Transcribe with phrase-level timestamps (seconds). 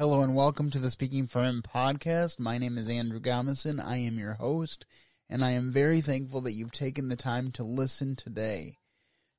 [0.00, 2.38] Hello and welcome to the Speaking for Him podcast.
[2.38, 3.84] My name is Andrew Gomison.
[3.84, 4.86] I am your host,
[5.28, 8.76] and I am very thankful that you've taken the time to listen today.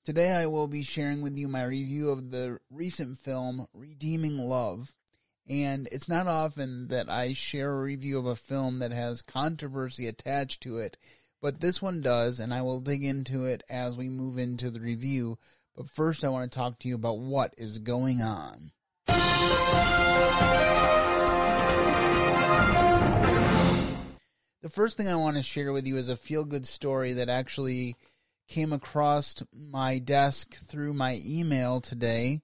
[0.04, 4.93] Today I will be sharing with you my review of the recent film Redeeming Love.
[5.47, 10.07] And it's not often that I share a review of a film that has controversy
[10.07, 10.97] attached to it,
[11.41, 14.82] but this one does, and I will dig into it as we move into the
[14.82, 15.37] review.
[15.78, 18.73] But first, I want to talk to you about what is going on.
[24.61, 27.29] The first thing I want to share with you is a feel good story that
[27.29, 27.95] actually
[28.50, 32.41] came across my desk through my email today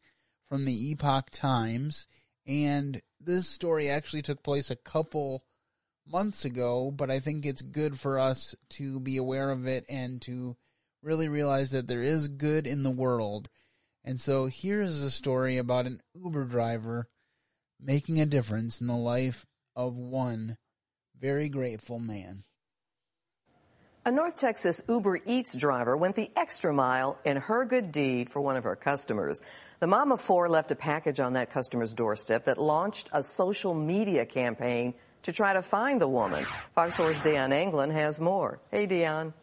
[0.47, 2.07] from the Epoch Times.
[2.47, 5.43] And this story actually took place a couple
[6.07, 10.21] months ago, but I think it's good for us to be aware of it and
[10.21, 10.55] to
[11.03, 13.49] really realize that there is good in the world.
[14.05, 17.09] And so here is a story about an Uber driver
[17.77, 20.55] making a difference in the life of one
[21.21, 22.43] very grateful man.
[24.07, 28.39] A North Texas Uber Eats driver went the extra mile in her good deed for
[28.39, 29.41] one of her customers.
[29.79, 33.73] The mom of four left a package on that customer's doorstep that launched a social
[33.73, 34.93] media campaign
[35.23, 36.45] to try to find the woman.
[36.75, 38.59] Fox 4's Dion Anglin has more.
[38.69, 39.33] Hey, Dion.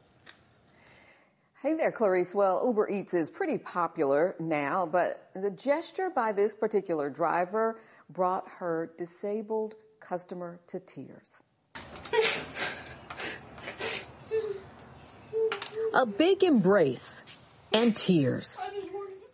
[1.61, 2.35] Hey there, Clarice.
[2.35, 8.49] Well, Uber Eats is pretty popular now, but the gesture by this particular driver brought
[8.59, 11.43] her disabled customer to tears.
[15.95, 17.23] A big embrace
[17.73, 18.57] and tears.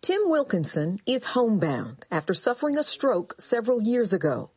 [0.01, 4.51] Tim Wilkinson is homebound after suffering a stroke several years ago.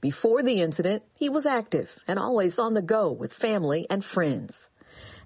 [0.00, 4.68] Before the incident, he was active and always on the go with family and friends.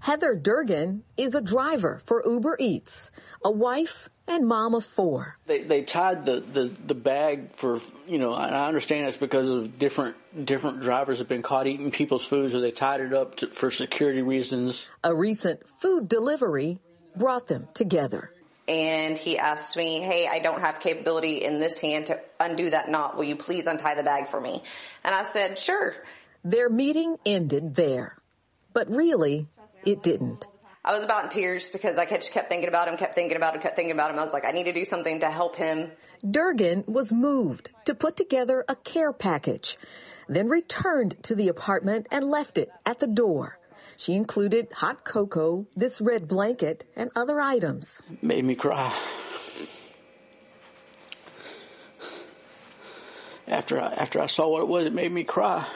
[0.00, 3.10] Heather Durgan is a driver for Uber Eats,
[3.44, 5.36] a wife and mom of four.
[5.46, 9.50] They they tied the, the, the bag for you know, and I understand it's because
[9.50, 10.16] of different
[10.46, 13.70] different drivers have been caught eating people's food, so they tied it up to, for
[13.70, 14.88] security reasons.
[15.04, 16.80] A recent food delivery
[17.14, 18.30] brought them together.
[18.66, 22.88] And he asked me, "Hey, I don't have capability in this hand to undo that
[22.88, 23.18] knot.
[23.18, 24.62] Will you please untie the bag for me?"
[25.04, 25.94] And I said, "Sure."
[26.42, 28.16] Their meeting ended there,
[28.72, 29.46] but really,
[29.84, 30.46] it didn't.
[30.82, 33.54] I was about in tears because I just kept thinking about him, kept thinking about
[33.54, 34.18] him, kept thinking about him.
[34.18, 35.92] I was like, I need to do something to help him.
[36.28, 39.76] Durgan was moved to put together a care package,
[40.28, 43.58] then returned to the apartment and left it at the door.
[43.98, 48.00] She included hot cocoa, this red blanket, and other items.
[48.22, 48.98] Made me cry.
[53.46, 55.66] After I, after I saw what it was, it made me cry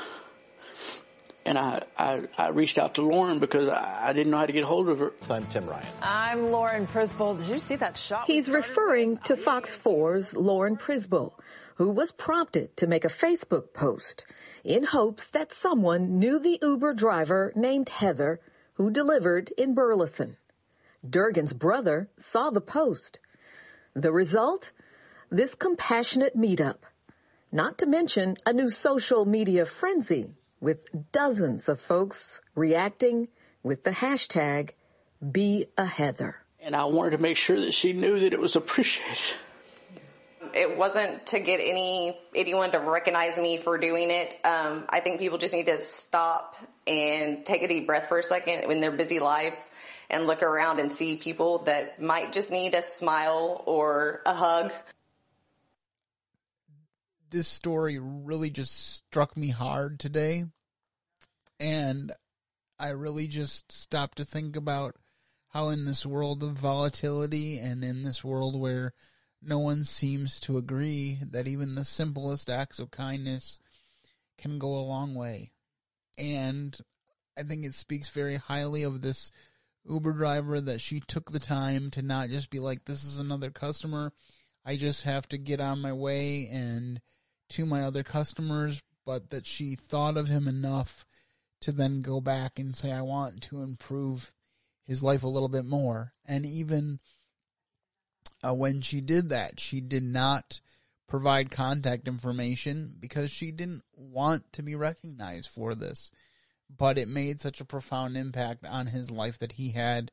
[1.46, 4.52] and I, I, I, reached out to Lauren because I, I, didn't know how to
[4.52, 5.12] get hold of her.
[5.28, 5.86] I'm Tim Ryan.
[6.02, 7.38] I'm Lauren Przybyl.
[7.38, 8.26] Did you see that shot?
[8.26, 11.32] He's referring to Fox 4's Lauren Przybyl,
[11.76, 14.24] who was prompted to make a Facebook post
[14.62, 18.40] in hopes that someone knew the Uber driver named Heather
[18.74, 20.36] who delivered in Burleson.
[21.08, 23.20] Durgan's brother saw the post.
[23.94, 24.72] The result?
[25.30, 26.78] This compassionate meetup.
[27.52, 33.28] Not to mention a new social media frenzy with dozens of folks reacting
[33.62, 34.70] with the hashtag
[35.30, 36.36] Be a Heather.
[36.58, 39.36] And I wanted to make sure that she knew that it was appreciated.
[40.54, 44.36] It wasn't to get any anyone to recognize me for doing it.
[44.42, 48.22] Um, I think people just need to stop and take a deep breath for a
[48.22, 49.68] second in their busy lives
[50.08, 54.72] and look around and see people that might just need a smile or a hug
[57.34, 60.44] this story really just struck me hard today.
[61.58, 62.12] And
[62.78, 64.94] I really just stopped to think about
[65.48, 68.92] how in this world of volatility and in this world where
[69.42, 73.58] no one seems to agree that even the simplest acts of kindness
[74.38, 75.50] can go a long way.
[76.16, 76.78] And
[77.36, 79.32] I think it speaks very highly of this
[79.88, 83.50] Uber driver that she took the time to not just be like, this is another
[83.50, 84.12] customer.
[84.64, 87.00] I just have to get on my way and
[87.50, 91.04] to my other customers, but that she thought of him enough
[91.60, 94.32] to then go back and say, I want to improve
[94.84, 96.12] his life a little bit more.
[96.26, 97.00] And even
[98.46, 100.60] uh, when she did that, she did not
[101.06, 106.10] provide contact information because she didn't want to be recognized for this.
[106.76, 110.10] But it made such a profound impact on his life that he had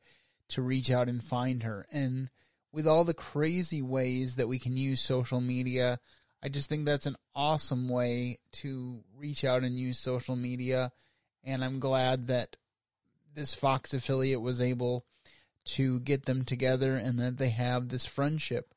[0.48, 1.86] to reach out and find her.
[1.90, 2.30] And
[2.72, 5.98] with all the crazy ways that we can use social media,
[6.42, 10.90] I just think that's an awesome way to reach out and use social media.
[11.44, 12.56] And I'm glad that
[13.34, 15.06] this Fox affiliate was able
[15.64, 18.74] to get them together and that they have this friendship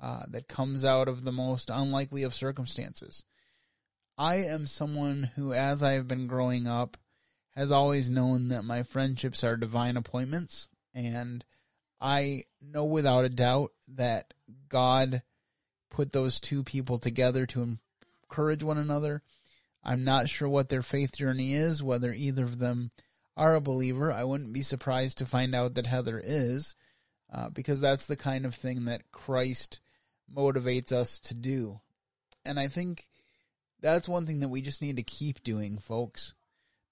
[0.00, 3.24] uh, that comes out of the most unlikely of circumstances.
[4.16, 6.96] I am someone who, as I have been growing up,
[7.56, 10.68] has always known that my friendships are divine appointments.
[10.94, 11.44] And
[12.00, 14.32] I know without a doubt that
[14.68, 15.22] God
[15.90, 17.78] put those two people together to
[18.24, 19.22] encourage one another.
[19.82, 22.90] I'm not sure what their faith journey is, whether either of them
[23.36, 24.12] are a believer.
[24.12, 26.74] I wouldn't be surprised to find out that Heather is,
[27.32, 29.80] uh, because that's the kind of thing that Christ
[30.34, 31.80] motivates us to do.
[32.44, 33.08] And I think
[33.80, 36.34] that's one thing that we just need to keep doing, folks.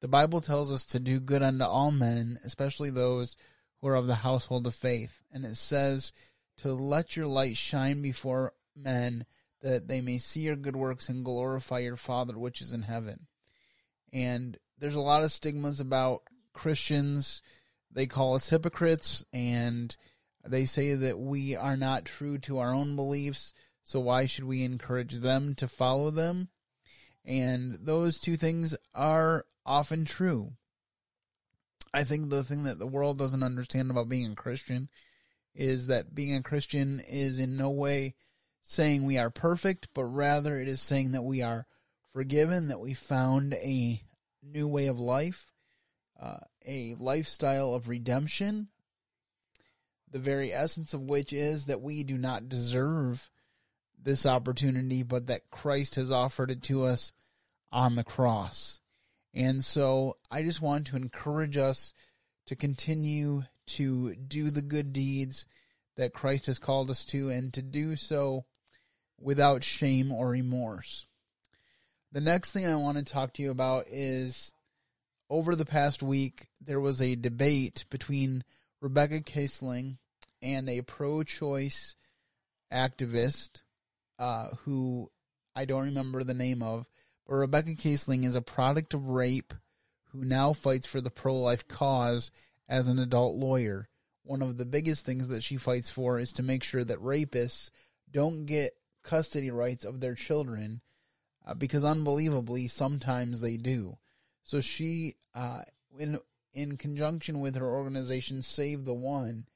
[0.00, 3.36] The Bible tells us to do good unto all men, especially those
[3.80, 5.22] who are of the household of faith.
[5.32, 6.12] And it says
[6.58, 9.24] to let your light shine before men
[9.62, 13.26] that they may see your good works and glorify your Father which is in heaven.
[14.12, 16.22] And there's a lot of stigmas about
[16.52, 17.42] Christians.
[17.90, 19.94] They call us hypocrites and
[20.46, 23.52] they say that we are not true to our own beliefs.
[23.82, 26.48] So why should we encourage them to follow them?
[27.24, 30.52] And those two things are often true.
[31.92, 34.88] I think the thing that the world doesn't understand about being a Christian
[35.54, 38.14] is that being a Christian is in no way
[38.70, 41.66] saying we are perfect, but rather it is saying that we are
[42.12, 44.02] forgiven, that we found a
[44.42, 45.50] new way of life,
[46.20, 46.36] uh,
[46.66, 48.68] a lifestyle of redemption,
[50.10, 53.30] the very essence of which is that we do not deserve
[53.98, 57.12] this opportunity, but that Christ has offered it to us
[57.72, 58.82] on the cross.
[59.32, 61.94] And so I just want to encourage us
[62.46, 65.46] to continue to do the good deeds
[65.96, 68.44] that Christ has called us to and to do so
[69.20, 71.06] without shame or remorse.
[72.12, 74.52] The next thing I want to talk to you about is
[75.30, 78.44] over the past week, there was a debate between
[78.80, 79.98] Rebecca Kiesling
[80.40, 81.96] and a pro choice
[82.72, 83.62] activist
[84.18, 85.10] uh, who
[85.54, 86.86] I don't remember the name of,
[87.26, 89.52] but Rebecca Kiesling is a product of rape
[90.12, 92.30] who now fights for the pro life cause
[92.68, 93.88] as an adult lawyer.
[94.22, 97.70] One of the biggest things that she fights for is to make sure that rapists
[98.10, 98.72] don't get
[99.08, 100.82] custody rights of their children
[101.46, 103.96] uh, because unbelievably sometimes they do.
[104.44, 105.62] So she, uh,
[105.98, 106.18] in
[106.52, 109.46] in conjunction with her organization Save the One,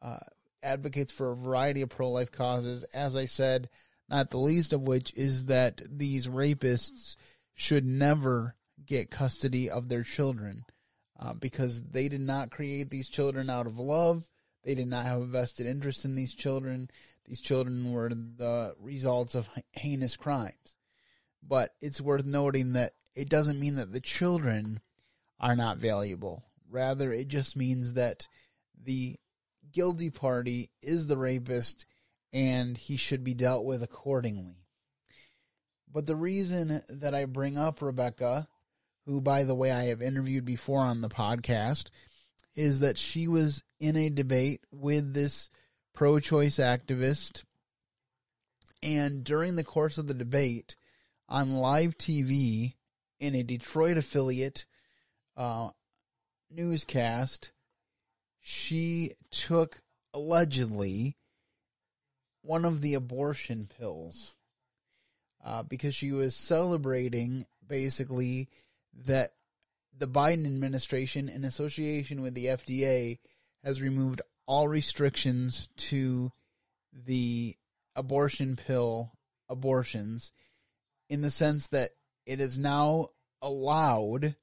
[0.00, 0.18] uh,
[0.62, 2.84] advocates for a variety of pro life causes.
[2.94, 3.68] As I said,
[4.08, 7.16] not the least of which is that these rapists
[7.54, 8.54] should never
[8.86, 10.62] get custody of their children
[11.18, 14.28] uh, because they did not create these children out of love.
[14.64, 16.88] They did not have a vested interest in these children.
[17.26, 20.76] These children were the results of heinous crimes.
[21.42, 24.80] But it's worth noting that it doesn't mean that the children
[25.40, 26.42] are not valuable.
[26.70, 28.28] Rather, it just means that
[28.82, 29.16] the
[29.72, 31.86] guilty party is the rapist
[32.32, 34.56] and he should be dealt with accordingly.
[35.92, 38.48] But the reason that I bring up Rebecca,
[39.04, 41.90] who, by the way, I have interviewed before on the podcast,
[42.54, 45.50] is that she was in a debate with this
[45.94, 47.44] pro choice activist.
[48.82, 50.76] And during the course of the debate
[51.28, 52.74] on live TV
[53.20, 54.66] in a Detroit affiliate
[55.36, 55.70] uh,
[56.50, 57.52] newscast,
[58.40, 59.80] she took
[60.12, 61.16] allegedly
[62.42, 64.34] one of the abortion pills
[65.44, 68.48] uh, because she was celebrating basically
[69.06, 69.32] that
[69.96, 73.18] the Biden administration, in association with the FDA,
[73.62, 76.32] has removed all restrictions to
[76.92, 77.56] the
[77.94, 79.12] abortion pill
[79.48, 80.32] abortions
[81.08, 81.90] in the sense that
[82.26, 83.08] it is now
[83.40, 84.36] allowed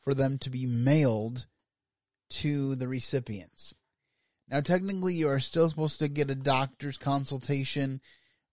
[0.00, 1.46] for them to be mailed
[2.30, 3.74] to the recipients.
[4.48, 8.00] Now, technically, you are still supposed to get a doctor's consultation,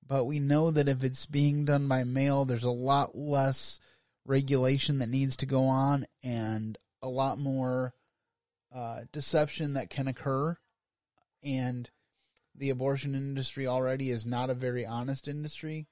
[0.05, 3.79] but we know that if it's being done by mail, there's a lot less
[4.25, 7.93] regulation that needs to go on and a lot more
[8.73, 10.55] uh, deception that can occur.
[11.43, 11.89] And
[12.55, 15.87] the abortion industry already is not a very honest industry.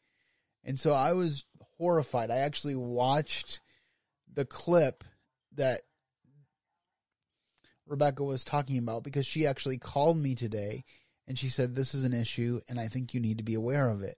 [0.64, 1.46] And so I was
[1.78, 2.32] horrified.
[2.32, 3.62] I actually watched
[4.34, 5.04] the clip
[5.56, 5.82] that
[7.86, 10.84] Rebecca was talking about because she actually called me today
[11.28, 13.90] and she said, This is an issue and I think you need to be aware
[13.90, 14.18] of it.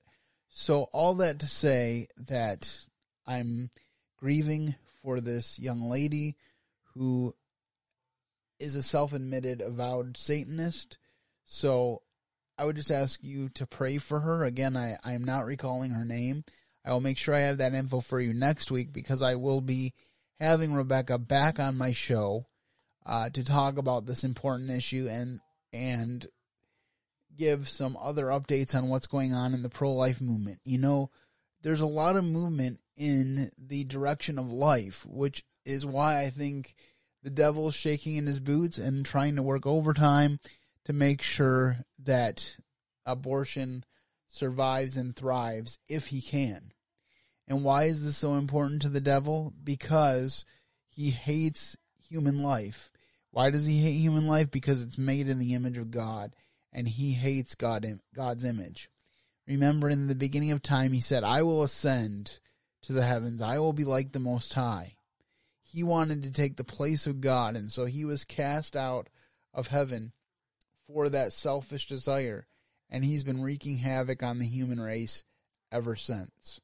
[0.49, 2.85] So, all that to say that
[3.27, 3.69] I'm
[4.17, 6.35] grieving for this young lady
[6.95, 7.35] who
[8.59, 10.97] is a self admitted avowed Satanist.
[11.51, 12.03] So,
[12.59, 14.43] I would just ask you to pray for her.
[14.43, 16.43] Again, I, I am not recalling her name.
[16.85, 19.61] I will make sure I have that info for you next week because I will
[19.61, 19.93] be
[20.41, 22.47] having Rebecca back on my show
[23.05, 25.39] uh, to talk about this important issue and
[25.71, 26.27] and
[27.37, 30.59] give some other updates on what's going on in the pro life movement.
[30.65, 31.11] You know,
[31.61, 36.75] there's a lot of movement in the direction of life, which is why I think
[37.23, 40.39] the devil's shaking in his boots and trying to work overtime
[40.89, 42.57] to make sure that
[43.05, 43.85] abortion
[44.27, 46.73] survives and thrives if he can.
[47.47, 49.53] And why is this so important to the devil?
[49.63, 50.45] Because
[50.87, 51.77] he hates
[52.09, 52.89] human life.
[53.29, 54.49] Why does he hate human life?
[54.49, 56.35] Because it's made in the image of God,
[56.73, 58.89] and he hates God God's image.
[59.45, 62.39] Remember in the beginning of time he said, "I will ascend
[62.81, 63.43] to the heavens.
[63.43, 64.95] I will be like the most high."
[65.61, 69.07] He wanted to take the place of God, and so he was cast out
[69.53, 70.13] of heaven
[70.91, 72.47] for that selfish desire,
[72.89, 75.23] and he's been wreaking havoc on the human race
[75.71, 76.59] ever since.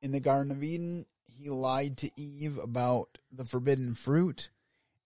[0.00, 4.48] In the Garden of Eden, he lied to Eve about the forbidden fruit,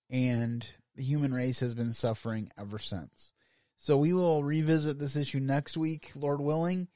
[0.09, 3.33] and the human race has been suffering ever since.
[3.79, 6.89] So we will revisit this issue next week, Lord willing,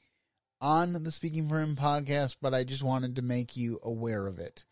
[0.61, 4.39] on the Speaking for Him podcast, but I just wanted to make you aware of
[4.39, 4.63] it.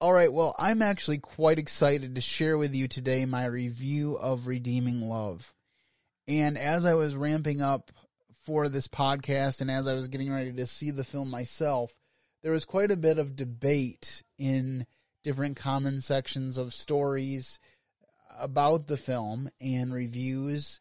[0.00, 4.46] All right, well, I'm actually quite excited to share with you today my review of
[4.46, 5.52] Redeeming Love.
[6.28, 7.90] And as I was ramping up
[8.44, 11.92] for this podcast and as I was getting ready to see the film myself,
[12.44, 14.86] there was quite a bit of debate in
[15.24, 17.58] different comment sections of stories
[18.38, 20.78] about the film and reviews,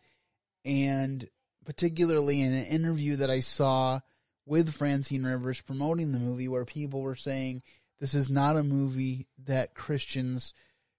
[0.64, 1.28] and
[1.66, 4.00] particularly in an interview that I saw
[4.46, 7.64] with Francine Rivers promoting the movie, where people were saying
[8.00, 10.54] this is not a movie that Christians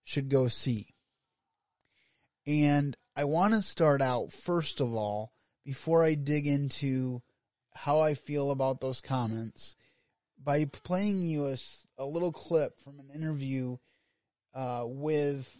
[0.04, 0.94] should go see.
[2.46, 5.32] And I want to start out, first of all,
[5.64, 7.22] before I dig into
[7.74, 9.76] how I feel about those comments,
[10.42, 11.56] by playing you a,
[11.98, 13.76] a little clip from an interview
[14.54, 15.56] uh, with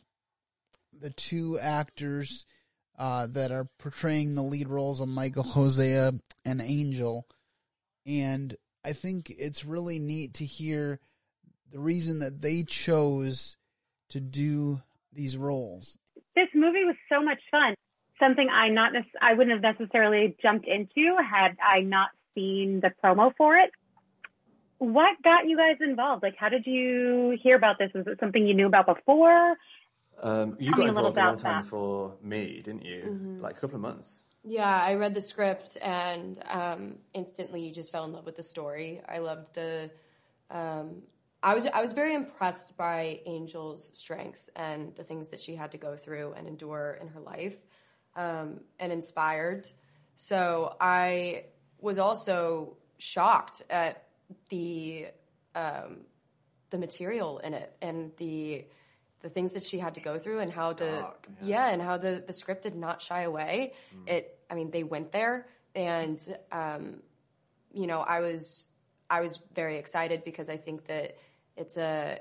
[0.98, 2.46] the two actors
[2.98, 6.14] uh, that are portraying the lead roles of Michael Hosea
[6.44, 7.26] and Angel.
[8.06, 11.00] And I think it's really neat to hear
[11.70, 13.56] the reason that they chose
[14.10, 14.80] to do
[15.12, 15.98] these roles.
[16.34, 17.74] This movie was so much fun.
[18.20, 22.92] Something I not nec- I wouldn't have necessarily jumped into had I not seen the
[23.02, 23.70] promo for it.
[24.78, 26.22] What got you guys involved?
[26.22, 27.90] Like, how did you hear about this?
[27.94, 29.56] Was it something you knew about before?
[30.20, 31.62] Um, you Tell got involved a, a long time that.
[31.64, 33.02] before me, didn't you?
[33.06, 33.40] Mm-hmm.
[33.40, 34.22] Like a couple of months.
[34.44, 38.42] Yeah, I read the script and um, instantly you just fell in love with the
[38.42, 39.00] story.
[39.08, 39.90] I loved the
[40.50, 41.02] um,
[41.42, 45.72] I was I was very impressed by Angel's strength and the things that she had
[45.72, 47.56] to go through and endure in her life,
[48.16, 49.66] um, and inspired.
[50.16, 51.44] So I
[51.80, 54.04] was also shocked at
[54.48, 55.06] the
[55.54, 55.98] um,
[56.70, 58.64] the material in it and the
[59.20, 61.66] the things that she had to go through and how the Dark, yeah.
[61.66, 61.72] yeah.
[61.72, 63.74] and how the the script did not shy away.
[63.94, 64.08] Mm.
[64.08, 66.96] It I mean they went there and um,
[67.72, 68.68] you know I was
[69.10, 71.16] I was very excited because I think that
[71.58, 72.20] it's a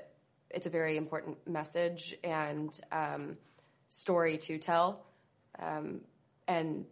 [0.50, 3.36] it's a very important message and um,
[3.88, 5.04] story to tell.
[5.58, 6.00] Um,
[6.46, 6.86] and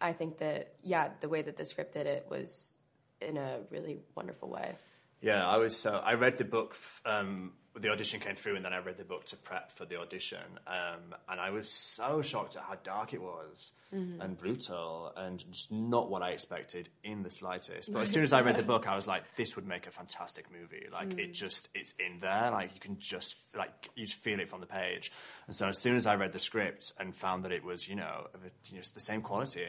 [0.00, 2.72] I think that yeah, the way that the script did it was
[3.20, 4.76] in a really wonderful way.
[5.20, 5.86] Yeah, I was.
[5.86, 6.76] Uh, I read the book.
[7.06, 9.98] Um, the audition came through, and then I read the book to prep for the
[9.98, 10.38] audition.
[10.66, 14.20] Um, and I was so shocked at how dark it was mm-hmm.
[14.20, 17.92] and brutal, and just not what I expected in the slightest.
[17.92, 19.90] But as soon as I read the book, I was like, "This would make a
[19.90, 21.18] fantastic movie." Like mm-hmm.
[21.18, 21.34] it mm.
[21.34, 22.50] just, it's in there.
[22.52, 25.10] Like you can just like you feel it from the page.
[25.46, 27.96] And so as soon as I read the script and found that it was, you
[27.96, 28.28] know,
[28.70, 29.64] you know the same quality,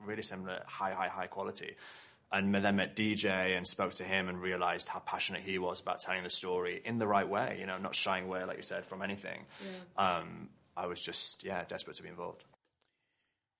[0.00, 1.76] really similar, high, high, high quality
[2.34, 6.00] and then met DJ and spoke to him and realized how passionate he was about
[6.00, 8.84] telling the story in the right way, you know, not shying away, like you said,
[8.84, 9.46] from anything.
[9.96, 10.18] Yeah.
[10.18, 12.44] Um, I was just, yeah, desperate to be involved.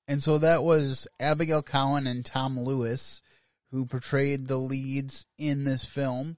[0.09, 3.23] And so that was Abigail Cowen and Tom Lewis
[3.71, 6.37] who portrayed the leads in this film.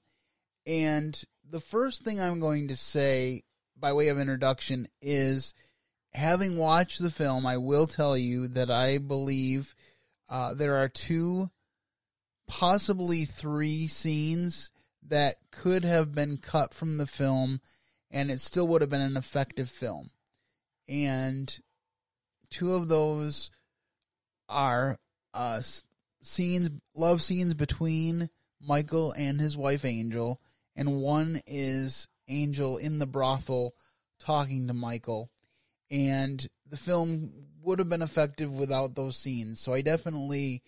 [0.65, 3.43] And the first thing I'm going to say
[3.79, 5.53] by way of introduction is
[6.13, 9.75] having watched the film, I will tell you that I believe
[10.29, 11.49] uh, there are two
[12.47, 14.71] possibly three scenes
[15.07, 17.59] that could have been cut from the film
[18.09, 20.09] and it still would have been an effective film.
[20.87, 21.57] And
[22.49, 23.51] two of those
[24.47, 24.97] are
[25.33, 25.61] uh,
[26.23, 28.29] scenes, love scenes between
[28.61, 30.41] Michael and his wife Angel,
[30.75, 33.73] and one is Angel in the brothel
[34.19, 35.29] talking to Michael.
[35.91, 39.59] And the film would have been effective without those scenes.
[39.59, 40.63] So I definitely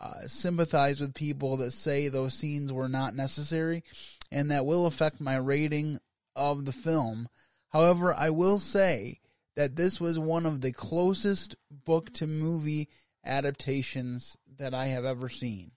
[0.00, 3.82] uh, sympathize with people that say those scenes were not necessary,
[4.30, 5.98] and that will affect my rating
[6.34, 7.28] of the film.
[7.68, 9.20] However, I will say
[9.56, 12.88] that this was one of the closest book to movie
[13.24, 15.72] adaptations that I have ever seen.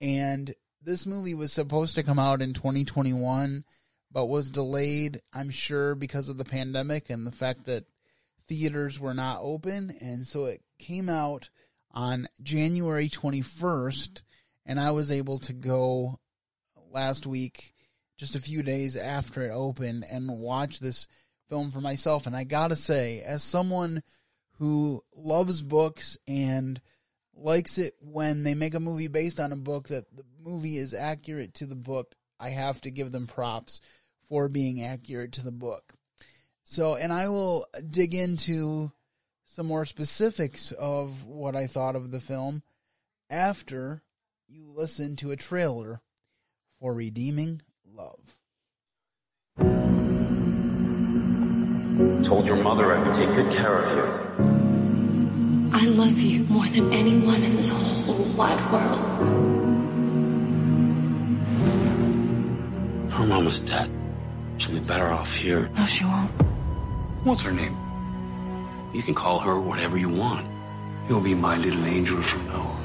[0.00, 3.64] And this movie was supposed to come out in 2021,
[4.12, 7.86] but was delayed, I'm sure, because of the pandemic and the fact that
[8.46, 9.96] theaters were not open.
[10.00, 11.48] And so it came out
[11.96, 14.22] on January 21st,
[14.66, 16.20] and I was able to go
[16.92, 17.74] last week,
[18.18, 21.06] just a few days after it opened, and watch this
[21.48, 22.26] film for myself.
[22.26, 24.02] And I gotta say, as someone
[24.58, 26.80] who loves books and
[27.34, 30.92] likes it when they make a movie based on a book that the movie is
[30.92, 33.80] accurate to the book, I have to give them props
[34.28, 35.94] for being accurate to the book.
[36.64, 38.92] So, and I will dig into
[39.56, 42.62] some more specifics of what I thought of the film
[43.30, 44.02] after
[44.46, 46.02] you listen to a trailer
[46.78, 48.36] for Redeeming Love.
[52.22, 54.04] Told your mother I would take good care of you.
[55.72, 59.00] I love you more than anyone in this whole wide world.
[63.10, 63.90] Her mama's dead.
[64.58, 65.70] She'll be better off here.
[65.74, 66.30] No, she won't.
[67.24, 67.85] What's her name?
[68.96, 70.46] You can call her whatever you want.
[71.06, 72.82] You'll be my little angel from now on.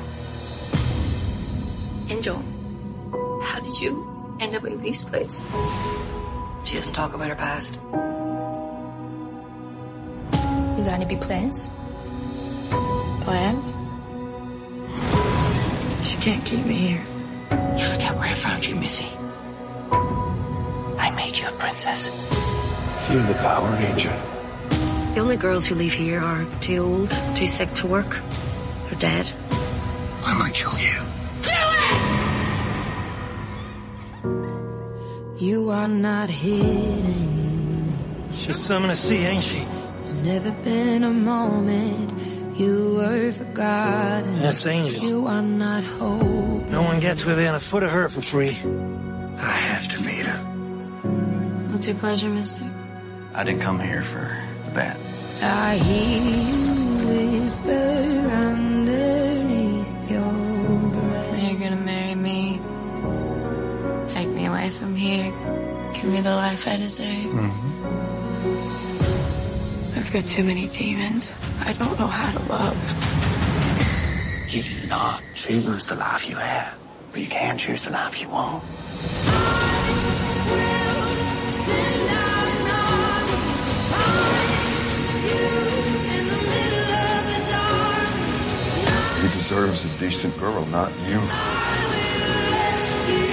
[2.10, 2.36] Angel,
[3.41, 5.41] how did you end up in this place?
[6.65, 7.80] She doesn't talk about her past.
[10.77, 11.70] You got any big plans?
[13.22, 13.70] Plans?
[16.06, 17.06] She can't keep me here.
[17.77, 19.08] You forget where I found you, Missy.
[21.00, 22.10] I made you a princess.
[23.08, 24.41] Feel the power, Angel.
[25.13, 28.18] The only girls who leave here are too old, too sick to work.
[28.86, 29.30] They're dead.
[30.24, 31.00] I'm gonna kill you.
[31.44, 31.51] Do
[35.36, 35.42] it!
[35.42, 37.94] You are not hidden.
[38.31, 39.66] She's something to see, ain't she?
[39.98, 44.42] There's never been a moment you were forgotten.
[44.42, 45.03] Yes, Angel.
[45.03, 46.70] You are not hope.
[46.70, 48.51] No one gets within a foot of her for free.
[49.38, 50.38] I have to meet her.
[51.72, 52.64] What's your pleasure, mister?
[53.33, 54.38] I didn't come here for
[54.72, 54.98] the bat.
[55.42, 57.72] I hear you whisper
[58.46, 60.31] underneath your
[60.90, 61.51] breath.
[61.51, 62.60] You're gonna marry me.
[64.07, 65.31] Take me away from here.
[65.94, 67.31] Give me the life I deserve.
[67.31, 67.98] Mm-hmm.
[69.98, 71.36] I've got too many demons.
[71.66, 72.94] I don't know how to love.
[74.50, 76.77] You do not choose the life you have,
[77.12, 78.64] but you can choose the life you want.
[89.51, 91.20] Deserves a decent girl, not you.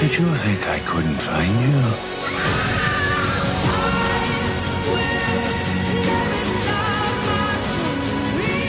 [0.00, 1.68] Did you think I couldn't find you?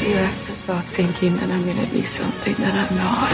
[0.10, 3.32] You have to stop thinking that I'm gonna be something that I'm not.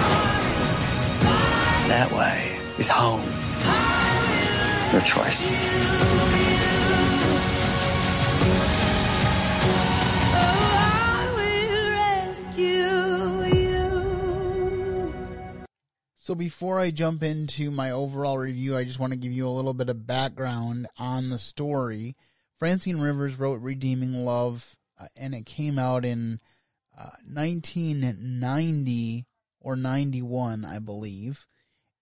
[1.89, 3.21] That way is home.
[4.93, 5.45] Your choice.
[16.26, 19.54] So before I jump into my overall review, I just want to give you a
[19.54, 22.16] little bit of background on the story.
[22.58, 26.40] Francine Rivers wrote Redeeming Love, uh, and it came out in
[26.98, 29.28] uh, 1990
[29.60, 31.46] or 91, I believe.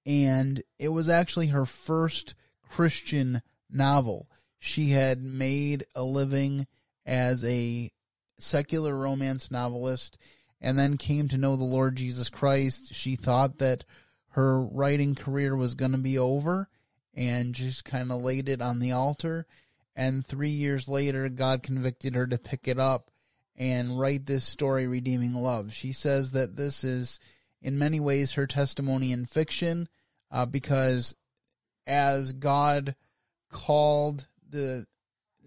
[0.06, 4.30] And it was actually her first Christian novel.
[4.58, 6.66] She had made a living
[7.06, 7.92] as a
[8.40, 10.18] secular romance novelist
[10.62, 12.94] and then came to know the Lord Jesus Christ.
[12.96, 13.84] She thought that
[14.34, 16.67] her writing career was going to be over
[17.13, 19.46] and just kind of laid it on the altar.
[19.96, 23.12] And three years later, God convicted her to pick it up
[23.56, 25.72] and write this story, Redeeming Love.
[25.72, 27.19] She says that this is,
[27.62, 29.88] in many ways, her testimony in fiction
[30.32, 31.13] uh, because
[31.86, 32.96] as God
[33.52, 34.88] called the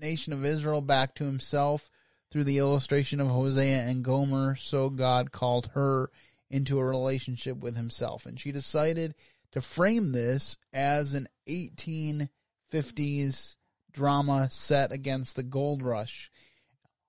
[0.01, 1.91] nation of Israel back to himself
[2.31, 6.11] through the illustration of Hosea and Gomer, so God called her
[6.51, 8.27] into a relationship with himself.
[8.27, 9.15] And she decided
[9.53, 13.57] to frame this as an 1850s
[13.93, 16.31] drama set against the gold rush.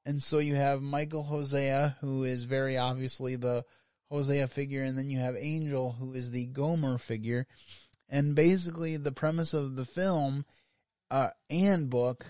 [0.06, 3.66] And so you have Michael Hosea, who is very obviously the
[4.10, 7.46] Hosea figure, and then you have Angel, who is the Gomer figure.
[8.08, 10.46] And basically, the premise of the film
[11.12, 12.26] uh, and book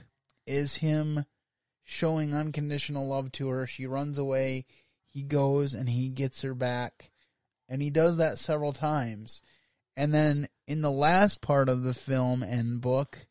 [0.47, 1.25] is him
[1.83, 3.67] showing unconditional love to her.
[3.67, 4.65] She runs away.
[5.17, 7.09] He goes and he gets her back.
[7.67, 9.41] And he does that several times.
[9.95, 13.25] And then in the last part of the film and book,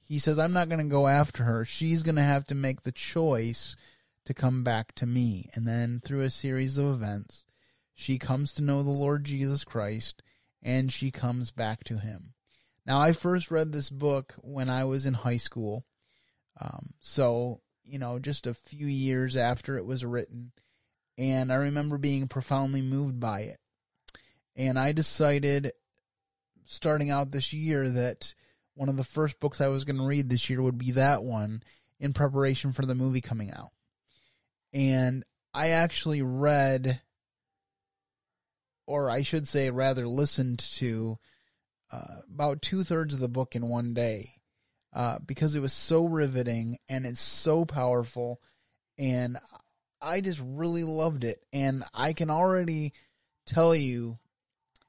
[0.00, 1.66] he says, I'm not going to go after her.
[1.66, 3.76] She's going to have to make the choice
[4.24, 5.50] to come back to me.
[5.52, 7.44] And then through a series of events,
[7.94, 10.22] she comes to know the Lord Jesus Christ
[10.62, 12.32] and she comes back to him.
[12.86, 15.84] Now, I first read this book when I was in high school.
[16.58, 20.52] Um, so, you know, just a few years after it was written.
[21.18, 23.58] And I remember being profoundly moved by it.
[24.56, 25.72] And I decided
[26.64, 28.34] starting out this year that
[28.74, 31.22] one of the first books I was going to read this year would be that
[31.22, 31.62] one
[32.00, 33.70] in preparation for the movie coming out.
[34.72, 37.00] And I actually read,
[38.86, 41.18] or I should say, rather listened to
[41.90, 44.36] uh, about two thirds of the book in one day
[44.94, 48.40] uh, because it was so riveting and it's so powerful.
[48.98, 49.36] And
[50.02, 51.42] I just really loved it.
[51.52, 52.92] And I can already
[53.46, 54.18] tell you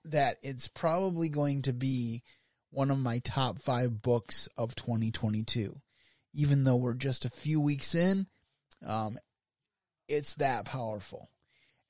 [0.05, 2.23] that it's probably going to be
[2.71, 5.79] one of my top five books of 2022.
[6.33, 8.25] Even though we're just a few weeks in,
[8.85, 9.19] um,
[10.07, 11.29] it's that powerful.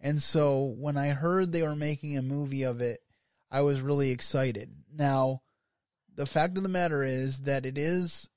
[0.02, 3.00] And so when I heard they were making a movie of it,
[3.50, 4.70] I was really excited.
[4.94, 5.42] Now,
[6.14, 8.30] the fact of the matter is that it is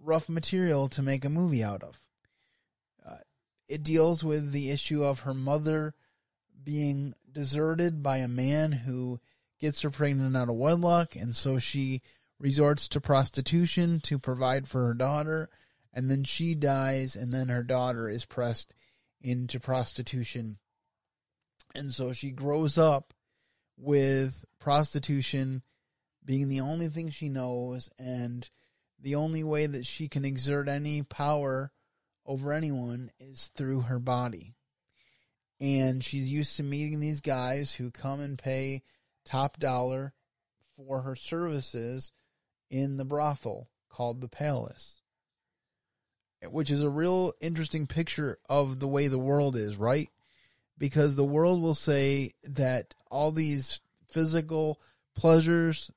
[0.00, 2.00] rough material to make a movie out of.
[3.72, 5.94] It deals with the issue of her mother
[6.62, 9.18] being deserted by a man who
[9.58, 12.02] gets her pregnant out of wedlock, and so she
[12.38, 15.48] resorts to prostitution to provide for her daughter,
[15.90, 18.74] and then she dies, and then her daughter is pressed
[19.22, 20.58] into prostitution.
[21.74, 23.14] And so she grows up
[23.78, 25.62] with prostitution
[26.22, 28.50] being the only thing she knows, and
[29.00, 31.72] the only way that she can exert any power
[32.26, 34.54] over anyone is through her body.
[35.60, 38.82] And she's used to meeting these guys who come and pay
[39.24, 40.12] top dollar
[40.76, 42.12] for her services
[42.70, 45.00] in the brothel called the Palace.
[46.44, 50.08] Which is a real interesting picture of the way the world is, right?
[50.76, 54.80] Because the world will say that all these physical
[55.14, 55.92] pleasures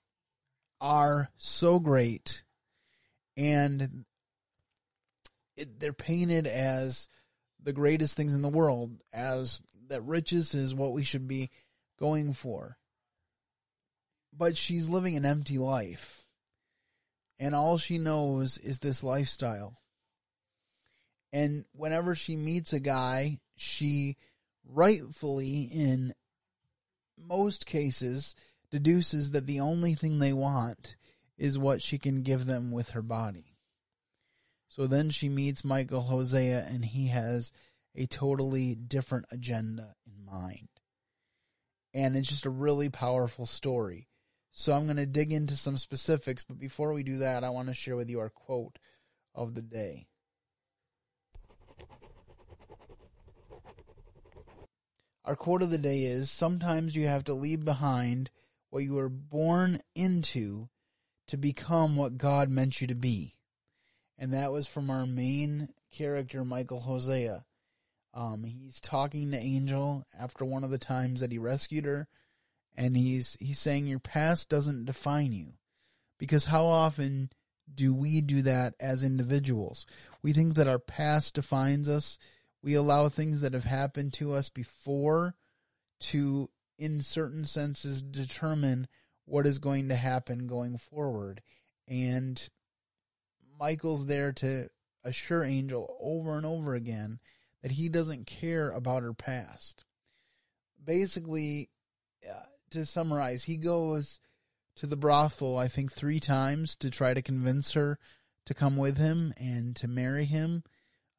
[0.79, 2.43] are so great
[3.37, 4.05] and
[5.57, 7.07] it, they're painted as
[7.61, 11.49] the greatest things in the world as that riches is what we should be
[11.97, 12.77] going for
[14.37, 16.25] but she's living an empty life.
[17.39, 19.75] And all she knows is this lifestyle.
[21.33, 24.17] And whenever she meets a guy, she
[24.65, 26.13] rightfully, in
[27.17, 28.35] most cases,
[28.71, 30.95] deduces that the only thing they want
[31.37, 33.54] is what she can give them with her body.
[34.75, 37.53] So then she meets Michael Hosea, and he has
[37.95, 40.67] a totally different agenda in mind.
[41.93, 44.09] And it's just a really powerful story.
[44.51, 47.69] So I'm going to dig into some specifics, but before we do that, I want
[47.69, 48.77] to share with you our quote
[49.33, 50.07] of the day.
[55.23, 58.29] Our quote of the day is Sometimes you have to leave behind
[58.71, 60.67] what you were born into
[61.27, 63.34] to become what God meant you to be.
[64.17, 67.43] And that was from our main character, Michael Hosea.
[68.13, 72.07] Um, he's talking to Angel after one of the times that he rescued her
[72.77, 75.53] and he's he's saying your past doesn't define you.
[76.17, 77.29] Because how often
[77.73, 79.85] do we do that as individuals?
[80.21, 82.17] We think that our past defines us.
[82.61, 85.35] We allow things that have happened to us before
[86.01, 88.87] to in certain senses determine
[89.25, 91.41] what is going to happen going forward.
[91.87, 92.41] And
[93.59, 94.67] michael's there to
[95.03, 97.19] assure angel over and over again
[97.61, 99.85] that he doesn't care about her past
[100.85, 101.69] basically
[102.29, 104.19] uh, to summarize, he goes
[104.77, 107.99] to the brothel, I think, three times to try to convince her
[108.45, 110.63] to come with him and to marry him.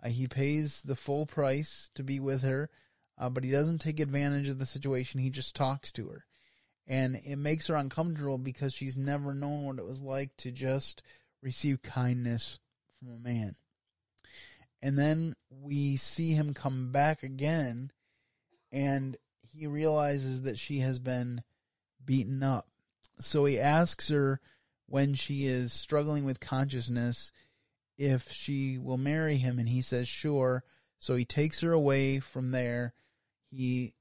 [0.03, 2.71] Uh, he pays the full price to be with her,
[3.19, 5.21] uh, but he doesn't take advantage of the situation.
[5.21, 6.25] He just talks to her.
[6.87, 11.03] And it makes her uncomfortable because she's never known what it was like to just
[11.43, 12.59] receive kindness
[12.99, 13.57] from a man.
[14.83, 17.91] And then we see him come back again,
[18.71, 21.43] and he realizes that she has been
[22.05, 22.67] beaten up.
[23.19, 24.41] So he asks her
[24.87, 27.33] when she is struggling with consciousness
[27.99, 30.63] if she will marry him, and he says, sure.
[30.99, 32.93] So he takes her away from there.
[33.51, 33.95] He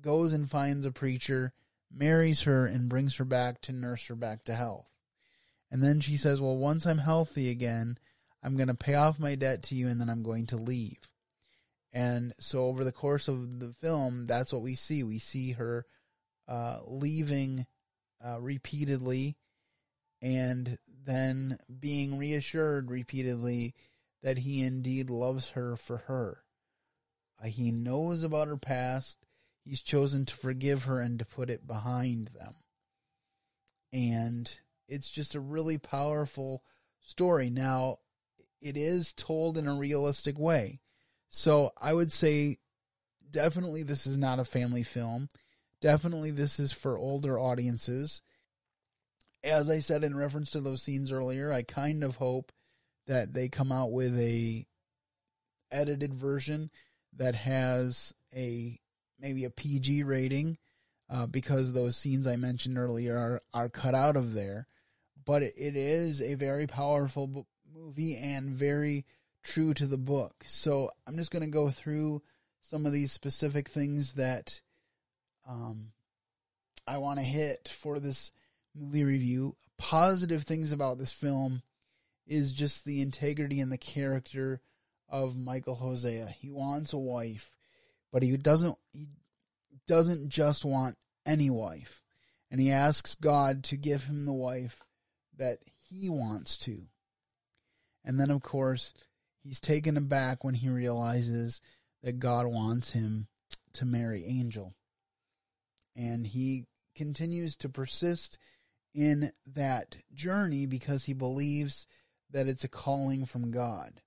[0.00, 1.52] goes and finds a preacher,
[1.92, 4.86] marries her, and brings her back to nurse her back to health.
[5.74, 7.98] And then she says, Well, once I'm healthy again,
[8.44, 11.00] I'm going to pay off my debt to you, and then I'm going to leave.
[11.92, 15.02] And so over the course of the film, that's what we see.
[15.02, 15.84] We see her
[16.46, 17.66] uh, leaving
[18.24, 19.36] uh, repeatedly,
[20.22, 23.74] and then being reassured repeatedly
[24.22, 26.44] that he indeed loves her for her.
[27.42, 29.18] Uh, he knows about her past.
[29.64, 32.54] He's chosen to forgive her and to put it behind them.
[33.92, 34.56] And
[34.88, 36.62] it's just a really powerful
[37.00, 37.50] story.
[37.50, 37.98] Now,
[38.60, 40.80] it is told in a realistic way.
[41.28, 42.58] So I would say
[43.30, 45.28] definitely this is not a family film.
[45.80, 48.22] Definitely this is for older audiences.
[49.42, 52.52] As I said in reference to those scenes earlier, I kind of hope
[53.06, 54.66] that they come out with a
[55.70, 56.70] edited version
[57.16, 58.78] that has a
[59.18, 60.56] maybe a PG rating
[61.10, 64.66] uh, because those scenes I mentioned earlier are, are cut out of there.
[65.24, 69.06] But it, is a very powerful movie and very
[69.42, 70.44] true to the book.
[70.46, 72.22] So I'm just going to go through
[72.60, 74.60] some of these specific things that
[75.48, 75.92] um,
[76.86, 78.30] I want to hit for this
[78.74, 79.56] movie review.
[79.78, 81.62] Positive things about this film
[82.26, 84.60] is just the integrity and the character
[85.08, 86.26] of Michael Hosea.
[86.26, 87.50] He wants a wife,
[88.12, 89.08] but he doesn't he
[89.86, 92.02] doesn't just want any wife.
[92.50, 94.82] And he asks God to give him the wife
[95.38, 95.58] that
[95.90, 96.82] he wants to.
[98.04, 98.92] And then of course,
[99.42, 101.60] he's taken aback when he realizes
[102.02, 103.28] that God wants him
[103.74, 104.74] to marry Angel.
[105.96, 108.38] And he continues to persist
[108.94, 111.86] in that journey because he believes
[112.30, 114.00] that it's a calling from God.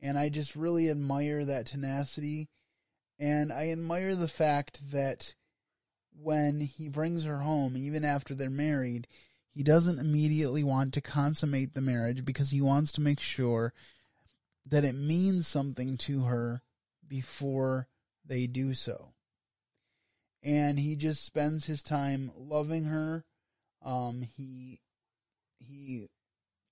[0.00, 2.48] And I just really admire that tenacity.
[3.18, 5.34] And I admire the fact that
[6.20, 9.08] when he brings her home, even after they're married,
[9.58, 13.74] he doesn't immediately want to consummate the marriage because he wants to make sure
[14.64, 16.62] that it means something to her
[17.08, 17.88] before
[18.24, 19.14] they do so.
[20.44, 23.24] And he just spends his time loving her.
[23.82, 24.80] Um, he,
[25.58, 26.06] he,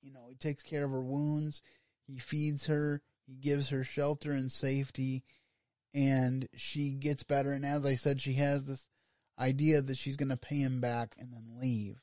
[0.01, 1.63] you know, he takes care of her wounds.
[2.07, 3.03] He feeds her.
[3.27, 5.25] He gives her shelter and safety.
[5.93, 7.51] And she gets better.
[7.51, 8.87] And as I said, she has this
[9.41, 12.01] idea that she's going to pay him back and then leave.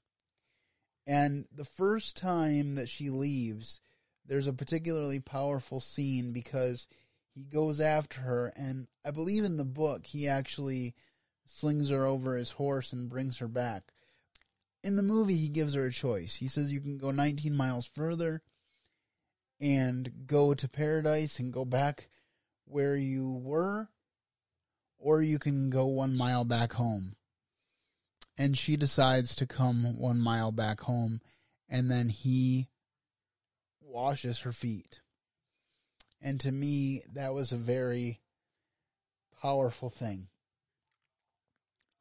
[1.05, 3.81] And the first time that she leaves,
[4.25, 6.87] there's a particularly powerful scene because
[7.33, 10.95] he goes after her, and I believe in the book he actually
[11.45, 13.83] slings her over his horse and brings her back.
[14.83, 16.35] In the movie, he gives her a choice.
[16.35, 18.41] He says you can go 19 miles further
[19.59, 22.09] and go to paradise and go back
[22.65, 23.89] where you were,
[24.97, 27.15] or you can go one mile back home.
[28.37, 31.21] And she decides to come one mile back home,
[31.69, 32.69] and then he
[33.81, 35.01] washes her feet.
[36.21, 38.21] And to me, that was a very
[39.41, 40.29] powerful thing.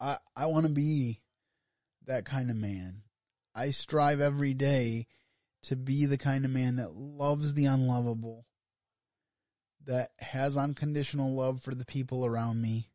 [0.01, 1.21] I I want to be
[2.07, 3.03] that kind of man.
[3.55, 5.07] I strive every day
[5.65, 8.47] to be the kind of man that loves the unlovable,
[9.85, 12.92] that has unconditional love for the people around me.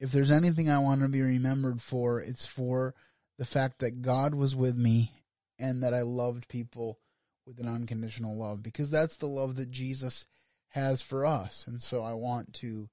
[0.00, 2.94] If there's anything I want to be remembered for, it's for
[3.38, 5.12] the fact that God was with me
[5.58, 6.98] and that I loved people
[7.46, 10.26] with an unconditional love because that's the love that Jesus
[10.68, 11.64] has for us.
[11.66, 12.88] And so I want to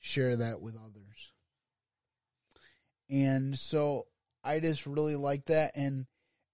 [0.00, 1.32] share that with others.
[3.10, 4.06] And so
[4.42, 5.72] I just really like that.
[5.76, 6.06] And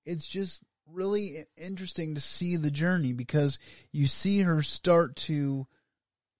[0.04, 3.58] it's just really interesting to see the journey because
[3.92, 5.66] you see her start to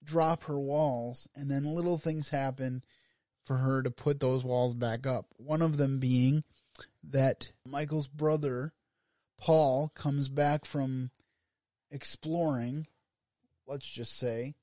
[0.03, 2.83] drop her walls and then little things happen
[3.45, 5.27] for her to put those walls back up.
[5.37, 6.43] One of them being
[7.03, 8.73] that Michael's brother
[9.37, 11.11] Paul comes back from
[11.91, 12.87] exploring,
[13.67, 14.55] let's just say,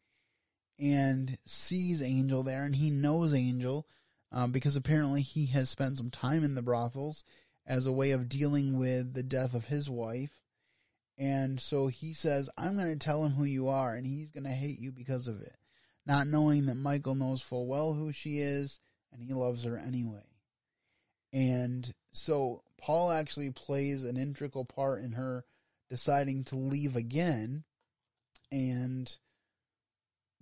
[0.78, 3.86] and sees Angel there, and he knows Angel
[4.32, 7.24] um, because apparently he has spent some time in the brothels
[7.66, 10.32] as a way of dealing with the death of his wife.
[11.18, 14.44] And so he says, I'm going to tell him who you are, and he's going
[14.44, 15.54] to hate you because of it.
[16.04, 18.80] Not knowing that Michael knows full well who she is,
[19.12, 20.24] and he loves her anyway.
[21.32, 25.44] And so Paul actually plays an integral part in her
[25.88, 27.64] deciding to leave again.
[28.50, 29.14] And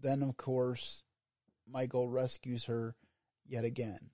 [0.00, 1.02] then, of course,
[1.68, 2.96] Michael rescues her
[3.46, 4.10] yet again.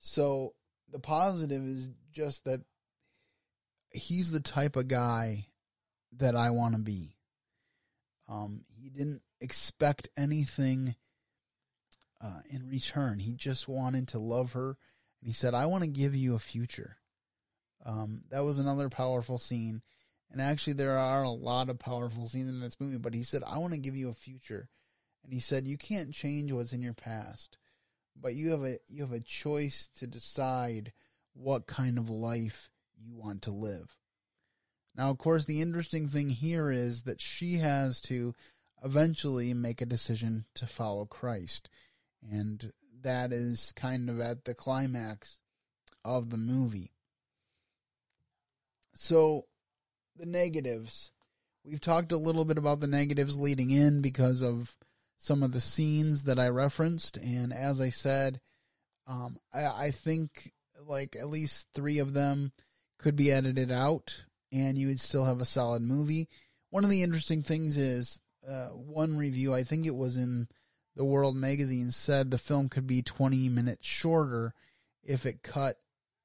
[0.00, 0.54] So
[0.90, 2.62] the positive is just that
[3.90, 5.46] he's the type of guy
[6.16, 7.16] that I want to be.
[8.28, 10.94] Um, he didn't expect anything
[12.20, 13.18] uh, in return.
[13.18, 14.76] He just wanted to love her
[15.20, 16.96] and he said, I want to give you a future.
[17.84, 19.82] Um, that was another powerful scene.
[20.30, 23.42] And actually, there are a lot of powerful scenes in this movie, but he said,
[23.46, 24.68] I want to give you a future.
[25.24, 27.58] And he said, You can't change what's in your past,
[28.16, 30.92] but you have a, you have a choice to decide
[31.34, 33.96] what kind of life you want to live.
[34.94, 38.34] Now, of course, the interesting thing here is that she has to
[38.84, 41.68] eventually make a decision to follow Christ.
[42.30, 45.38] And that is kind of at the climax
[46.04, 46.92] of the movie.
[48.94, 49.46] So,
[50.16, 51.12] the negatives.
[51.64, 54.76] We've talked a little bit about the negatives leading in because of
[55.16, 57.18] some of the scenes that I referenced.
[57.18, 58.40] And as I said,
[59.06, 60.52] um, I, I think
[60.86, 62.52] like at least three of them
[62.98, 66.28] could be edited out and you would still have a solid movie.
[66.70, 70.48] One of the interesting things is uh, one review, I think it was in
[70.96, 74.54] the World magazine, said the film could be 20 minutes shorter
[75.02, 75.78] if it cut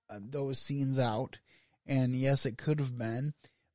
[0.09, 1.37] uh, those scenes out.
[1.85, 3.33] And yes, it could have been.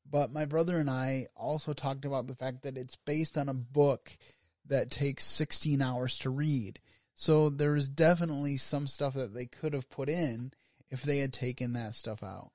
[0.09, 3.55] But my brother and I also talked about the fact that it's based on a
[3.55, 4.17] book
[4.67, 6.81] that takes 16 hours to read.
[7.15, 10.53] So there's definitely some stuff that they could have put in
[10.89, 12.51] if they had taken that stuff out.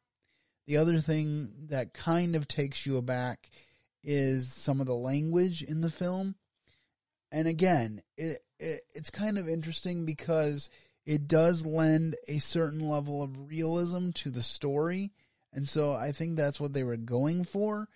[0.67, 3.51] The other thing that kind of takes you aback
[4.05, 6.35] is some of the language in the film.
[7.31, 10.69] And again, it, it it's kind of interesting because
[11.05, 15.11] it does lend a certain level of realism to the story.
[15.51, 17.89] And so I think that's what they were going for.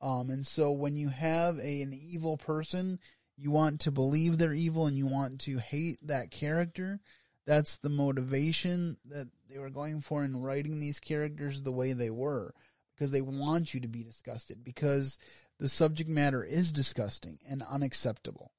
[0.00, 2.98] Um, and so when you have a, an evil person,
[3.36, 7.00] you want to believe they're evil and you want to hate that character.
[7.46, 12.10] That's the motivation that they were going for in writing these characters the way they
[12.10, 12.54] were
[12.96, 15.18] because they want you to be disgusted because
[15.58, 18.52] the subject matter is disgusting and unacceptable.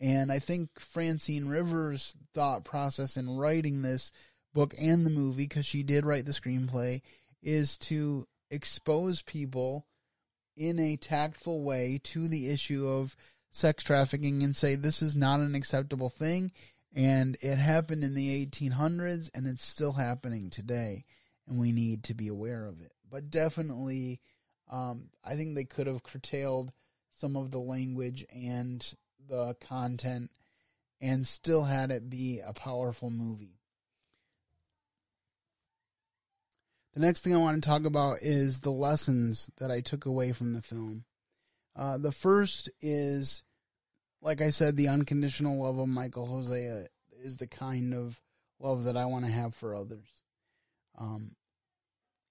[0.00, 4.12] And I think Francine Rivers' thought process in writing this
[4.54, 7.02] book and the movie, because she did write the screenplay,
[7.42, 9.86] is to expose people
[10.56, 13.16] in a tactful way to the issue of
[13.50, 16.52] sex trafficking and say this is not an acceptable thing
[16.94, 21.04] and it happened in the 1800s and it's still happening today
[21.46, 24.20] and we need to be aware of it but definitely
[24.70, 26.72] um, i think they could have curtailed
[27.18, 28.94] some of the language and
[29.28, 30.30] the content
[31.00, 33.58] and still had it be a powerful movie
[36.94, 40.32] the next thing i want to talk about is the lessons that i took away
[40.32, 41.04] from the film
[41.76, 43.42] uh, the first is
[44.26, 46.86] like I said, the unconditional love of Michael Hosea
[47.22, 48.20] is the kind of
[48.58, 50.08] love that I want to have for others.
[50.98, 51.35] Um,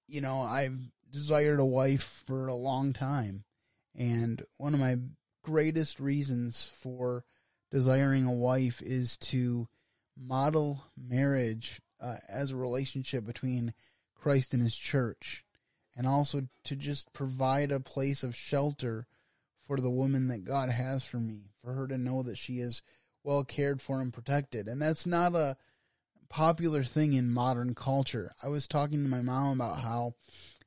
[0.08, 0.80] you know, I've
[1.12, 3.44] desired a wife for a long time,
[3.96, 4.98] and one of my
[5.44, 7.24] greatest reasons for
[7.72, 9.68] desiring a wife is to
[10.18, 13.74] model marriage uh, as a relationship between
[14.15, 15.44] Christ and His church,
[15.96, 19.08] and also to just provide a place of shelter
[19.68, 22.82] for the woman that God has for me, for her to know that she is
[23.24, 24.68] well cared for and protected.
[24.68, 25.58] And that's not a
[26.36, 28.30] popular thing in modern culture.
[28.43, 30.15] I was talking to my mom about how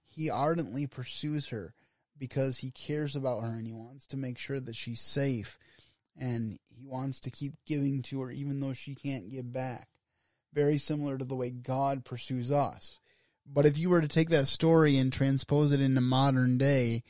[0.07, 1.74] he ardently pursues her
[2.16, 5.59] because he cares about her and he wants to make sure that she's safe
[6.16, 9.88] and he wants to keep giving to her even though she can't give back.
[10.54, 12.98] Very similar to the way God pursues us.
[13.44, 17.02] But if you were to take that story and transpose it into modern day,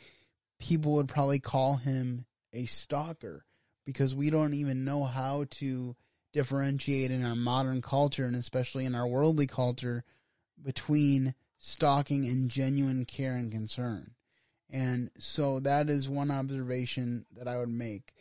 [0.58, 3.44] people would probably call him a stalker
[3.86, 5.94] because we don't even know how to
[6.32, 10.04] differentiate in our modern culture and especially in our worldly culture
[10.62, 14.12] between stalking and genuine care and concern.
[14.70, 18.12] And so that is one observation that I would make.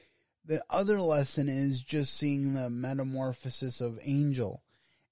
[0.46, 4.64] The other lesson is just seeing the metamorphosis of Angel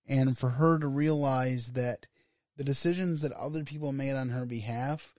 [0.08, 2.08] and for her to realize that
[2.56, 5.16] the decisions that other people made on her behalf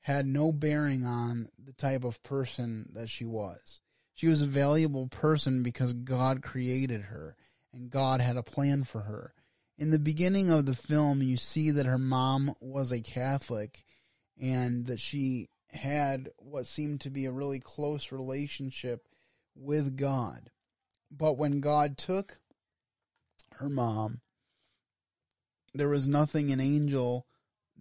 [0.00, 3.80] had no bearing on the type of person that she was.
[4.14, 7.36] She was a valuable person because God created her
[7.72, 9.34] and God had a plan for her.
[9.76, 13.84] In the beginning of the film, you see that her mom was a Catholic
[14.40, 19.08] and that she had what seemed to be a really close relationship
[19.56, 20.50] with God.
[21.10, 22.38] But when God took
[23.56, 24.20] her mom,
[25.74, 27.26] there was nothing in Angel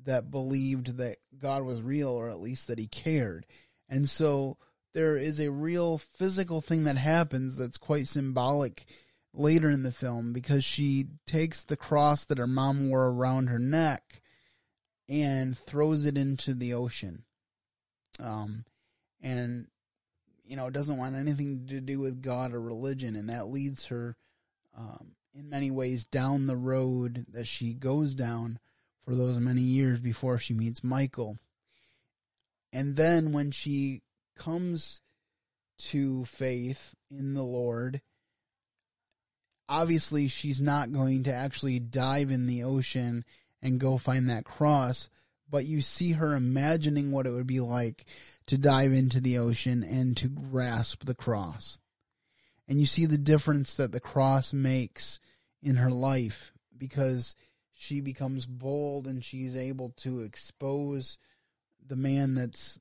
[0.03, 3.45] that believed that God was real or at least that he cared.
[3.87, 4.57] And so
[4.93, 8.85] there is a real physical thing that happens that's quite symbolic
[9.33, 13.59] later in the film because she takes the cross that her mom wore around her
[13.59, 14.21] neck
[15.09, 17.23] and throws it into the ocean.
[18.19, 18.65] Um,
[19.21, 19.67] and,
[20.43, 23.15] you know, doesn't want anything to do with God or religion.
[23.15, 24.15] And that leads her,
[24.77, 28.59] um, in many ways down the road that she goes down
[29.03, 31.39] for those many years before she meets Michael.
[32.71, 34.01] And then when she
[34.35, 35.01] comes
[35.77, 38.01] to faith in the Lord,
[39.67, 43.25] obviously she's not going to actually dive in the ocean
[43.61, 45.09] and go find that cross,
[45.49, 48.05] but you see her imagining what it would be like
[48.47, 51.79] to dive into the ocean and to grasp the cross.
[52.67, 55.19] And you see the difference that the cross makes
[55.61, 57.35] in her life because
[57.73, 61.17] she becomes bold and she's able to expose
[61.85, 62.79] the man that's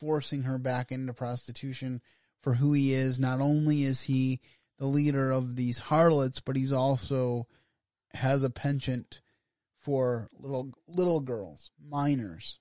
[0.00, 2.00] forcing her back into prostitution
[2.42, 3.20] for who he is.
[3.20, 4.40] Not only is he
[4.78, 7.46] the leader of these harlots, but he's also
[8.14, 9.20] has a penchant
[9.78, 12.58] for little little girls, minors,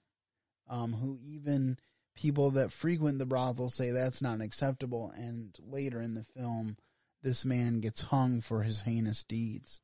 [0.70, 1.78] um, who even
[2.16, 5.12] people that frequent the brothel say that's not acceptable.
[5.16, 6.76] And later in the film,
[7.22, 9.82] this man gets hung for his heinous deeds.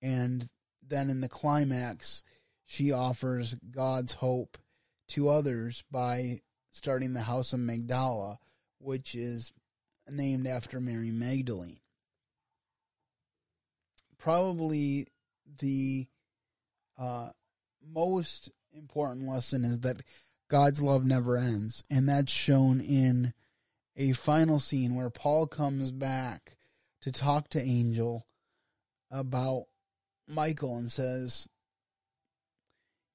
[0.00, 0.48] And
[0.86, 2.22] then in the climax,
[2.64, 4.56] she offers God's hope
[5.08, 6.40] to others by
[6.70, 8.38] starting the House of Magdala,
[8.78, 9.52] which is
[10.08, 11.80] named after Mary Magdalene.
[14.18, 15.06] Probably
[15.58, 16.06] the
[16.98, 17.30] uh,
[17.86, 20.02] most important lesson is that
[20.48, 23.32] God's love never ends, and that's shown in
[23.96, 26.56] a final scene where Paul comes back
[27.02, 28.26] to talk to Angel
[29.10, 29.66] about
[30.28, 31.48] Michael and says,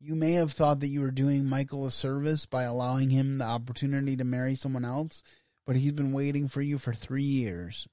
[0.06, 3.46] You may have thought that you were doing Michael a service by allowing him the
[3.46, 5.24] opportunity to marry someone else,
[5.66, 7.88] but he's been waiting for you for three years.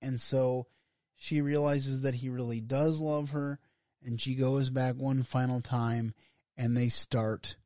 [0.00, 0.68] And so
[1.16, 3.58] she realizes that he really does love her,
[4.04, 6.14] and she goes back one final time,
[6.56, 7.56] and they start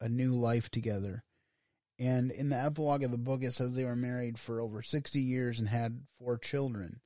[0.00, 1.24] a new life together.
[1.98, 5.18] And in the epilogue of the book, it says they were married for over 60
[5.18, 7.00] years and had four children.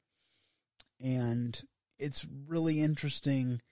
[1.00, 1.58] And
[1.98, 3.62] it's really interesting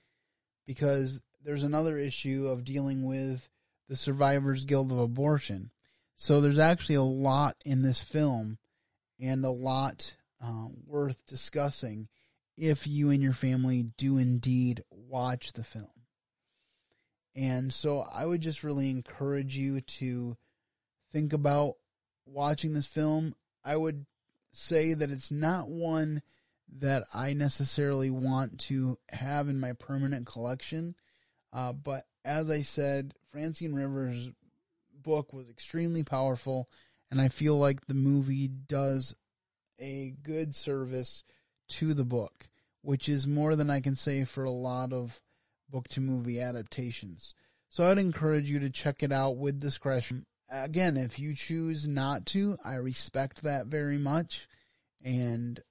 [0.67, 3.49] because there's another issue of dealing with
[3.89, 5.71] the Survivors Guild of Abortion.
[6.17, 8.59] So there's actually a lot in this film
[9.19, 12.09] and a lot uh, worth discussing
[12.57, 15.89] if you and your family do indeed watch the film.
[17.35, 20.37] And so I would just really encourage you to
[21.13, 21.77] think about
[22.27, 23.35] watching this film.
[23.65, 24.05] I would
[24.53, 26.23] say that it's not one
[26.79, 30.95] that I necessarily want to have in my permanent collection.
[31.53, 34.31] Uh, but as I said, Francine Rivers'
[35.03, 36.69] book was extremely powerful,
[37.11, 39.15] and I feel like the movie does
[39.79, 41.25] a good service
[41.69, 42.49] to the book,
[42.83, 45.21] which is more than I can say for a lot of
[45.69, 47.35] book to movie adaptations.
[47.69, 50.27] So I'd encourage you to check it out with discretion.
[50.51, 54.49] Again, if you choose not to, I respect that very much.
[55.03, 55.63] And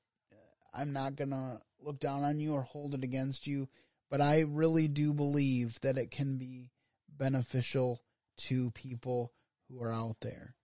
[0.73, 3.67] I'm not going to look down on you or hold it against you.
[4.10, 6.72] But I really do believe that it can be
[7.10, 8.01] beneficial
[8.38, 9.32] to people
[9.68, 10.55] who are out there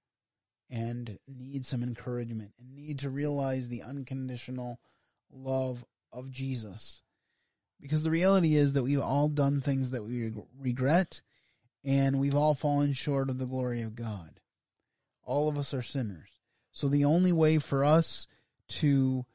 [0.70, 4.80] and need some encouragement and need to realize the unconditional
[5.32, 7.02] love of Jesus.
[7.80, 11.22] Because the reality is that we've all done things that we regret
[11.84, 14.39] and we've all fallen short of the glory of God.
[15.24, 16.30] All of us are sinners.
[16.72, 18.28] So the only way for us
[18.68, 19.26] to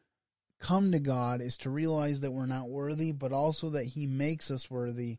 [0.61, 4.51] come to God is to realize that we're not worthy, but also that He makes
[4.51, 5.19] us worthy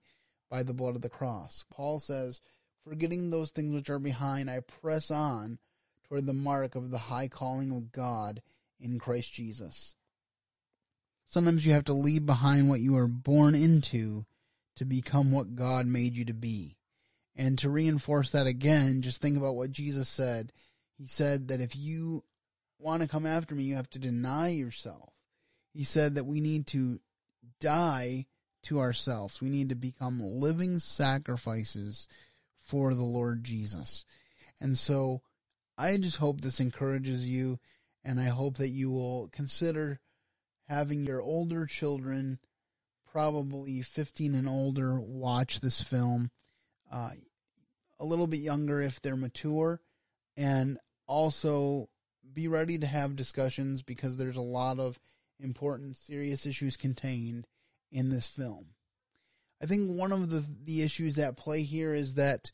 [0.49, 1.65] by the blood of the cross.
[1.73, 2.39] Paul says,
[2.87, 5.59] Forgetting those things which are behind, I press on
[6.07, 8.41] toward the mark of the high calling of God
[8.79, 9.95] in Christ Jesus.
[11.25, 14.25] Sometimes you have to leave behind what you are born into
[14.75, 16.75] to become what God made you to be.
[17.35, 20.51] And to reinforce that again, just think about what Jesus said.
[20.97, 22.23] He said that if you
[22.77, 25.13] want to come after me, you have to deny yourself.
[25.73, 26.99] He said that we need to
[27.59, 28.25] die
[28.63, 29.41] to ourselves.
[29.41, 32.07] We need to become living sacrifices
[32.57, 34.05] for the Lord Jesus.
[34.59, 35.21] And so
[35.77, 37.59] I just hope this encourages you,
[38.03, 39.99] and I hope that you will consider
[40.67, 42.39] having your older children,
[43.11, 46.29] probably 15 and older, watch this film.
[46.91, 47.11] Uh,
[47.99, 49.81] a little bit younger if they're mature,
[50.37, 51.89] and also
[52.33, 54.99] be ready to have discussions because there's a lot of
[55.41, 57.47] important, serious issues contained
[57.91, 58.67] in this film.
[59.61, 62.51] I think one of the the issues at play here is that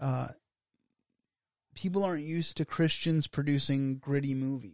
[0.00, 0.28] uh,
[1.74, 4.72] people aren't used to Christians producing gritty movies.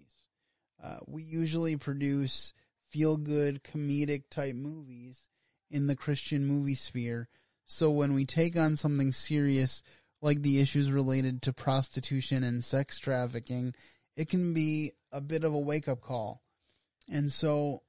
[0.82, 2.54] Uh, we usually produce
[2.88, 5.18] feel good, comedic type movies
[5.70, 7.28] in the Christian movie sphere.
[7.66, 9.82] So when we take on something serious
[10.20, 13.74] like the issues related to prostitution and sex trafficking,
[14.16, 16.42] it can be a bit of a wake up call.
[17.10, 17.82] And so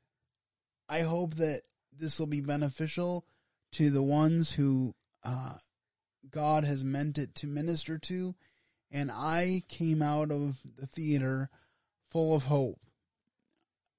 [0.89, 1.61] I hope that
[1.91, 3.26] this will be beneficial
[3.74, 4.93] to the ones who
[5.24, 5.55] uh,
[6.30, 8.36] God has meant it to minister to.
[8.91, 11.49] And I came out of the theater
[12.11, 12.80] full of hope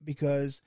[0.05, 0.63] because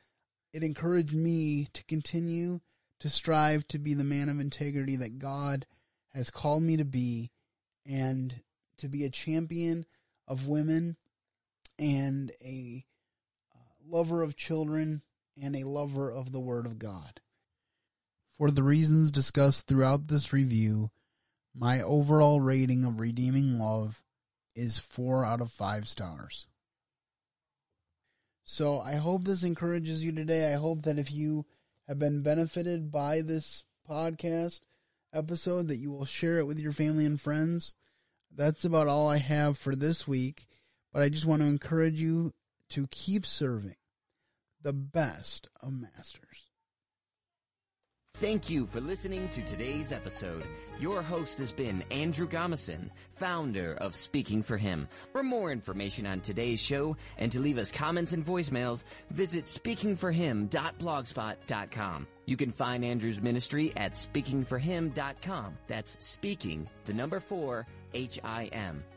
[0.54, 2.60] it encouraged me to continue
[3.00, 5.66] to strive to be the man of integrity that God
[6.14, 7.32] has called me to be
[7.86, 8.42] and
[8.80, 9.86] to be a champion
[10.28, 10.98] of women
[11.80, 12.84] and a
[13.88, 15.02] lover of children
[15.42, 17.22] and a lover of the Word of God.
[18.38, 20.92] For the reasons discussed throughout this review,
[21.56, 24.04] my overall rating of Redeeming Love
[24.56, 26.48] is 4 out of 5 stars.
[28.44, 30.54] So I hope this encourages you today.
[30.54, 31.46] I hope that if you
[31.88, 34.62] have been benefited by this podcast
[35.14, 37.74] episode that you will share it with your family and friends.
[38.36, 40.48] That's about all I have for this week,
[40.94, 42.34] but I just want to encourage you
[42.70, 43.76] to keep serving
[44.62, 46.48] the best of masters.
[48.20, 50.44] Thank you for listening to today's episode.
[50.80, 54.88] Your host has been Andrew Gomison, founder of Speaking for Him.
[55.12, 62.08] For more information on today's show and to leave us comments and voicemails, visit speakingforhim.blogspot.com.
[62.26, 65.56] You can find Andrew's ministry at speaking4him.com.
[65.68, 68.84] That's speaking, the number four, H-I-M.